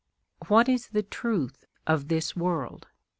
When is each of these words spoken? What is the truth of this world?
What 0.47 0.67
is 0.67 0.87
the 0.87 1.03
truth 1.03 1.63
of 1.85 2.07
this 2.07 2.35
world? 2.35 2.87